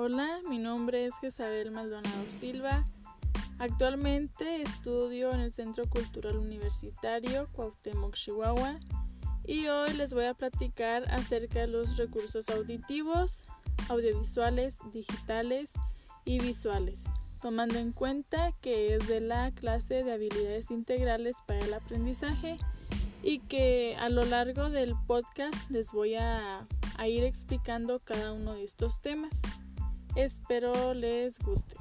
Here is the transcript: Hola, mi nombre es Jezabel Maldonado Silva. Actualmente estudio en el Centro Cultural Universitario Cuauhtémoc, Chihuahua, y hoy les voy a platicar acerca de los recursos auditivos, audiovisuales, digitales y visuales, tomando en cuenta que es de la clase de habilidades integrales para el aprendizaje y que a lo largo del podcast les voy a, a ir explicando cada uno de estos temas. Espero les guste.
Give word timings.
Hola, 0.00 0.38
mi 0.48 0.58
nombre 0.58 1.06
es 1.06 1.18
Jezabel 1.18 1.72
Maldonado 1.72 2.30
Silva. 2.30 2.86
Actualmente 3.58 4.62
estudio 4.62 5.32
en 5.32 5.40
el 5.40 5.52
Centro 5.52 5.90
Cultural 5.90 6.36
Universitario 6.36 7.48
Cuauhtémoc, 7.50 8.14
Chihuahua, 8.14 8.78
y 9.44 9.66
hoy 9.66 9.92
les 9.94 10.14
voy 10.14 10.26
a 10.26 10.34
platicar 10.34 11.02
acerca 11.12 11.58
de 11.58 11.66
los 11.66 11.96
recursos 11.96 12.48
auditivos, 12.48 13.42
audiovisuales, 13.88 14.78
digitales 14.92 15.72
y 16.24 16.38
visuales, 16.38 17.02
tomando 17.42 17.80
en 17.80 17.90
cuenta 17.90 18.52
que 18.60 18.94
es 18.94 19.08
de 19.08 19.18
la 19.20 19.50
clase 19.50 20.04
de 20.04 20.12
habilidades 20.12 20.70
integrales 20.70 21.38
para 21.44 21.58
el 21.58 21.74
aprendizaje 21.74 22.56
y 23.24 23.40
que 23.40 23.96
a 23.98 24.10
lo 24.10 24.24
largo 24.24 24.70
del 24.70 24.94
podcast 25.08 25.68
les 25.72 25.90
voy 25.90 26.14
a, 26.14 26.68
a 26.96 27.08
ir 27.08 27.24
explicando 27.24 27.98
cada 27.98 28.32
uno 28.32 28.54
de 28.54 28.62
estos 28.62 29.00
temas. 29.00 29.42
Espero 30.16 30.94
les 30.94 31.38
guste. 31.38 31.76